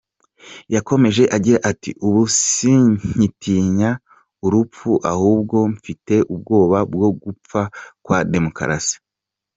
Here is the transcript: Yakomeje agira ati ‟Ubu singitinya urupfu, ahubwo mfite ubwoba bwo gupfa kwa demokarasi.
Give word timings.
Yakomeje 0.75 1.23
agira 1.35 1.59
ati 1.71 1.89
‟Ubu 2.07 2.21
singitinya 2.43 3.89
urupfu, 4.45 4.91
ahubwo 5.11 5.57
mfite 5.73 6.15
ubwoba 6.33 6.79
bwo 6.91 7.09
gupfa 7.23 7.61
kwa 8.03 8.17
demokarasi. 8.33 8.95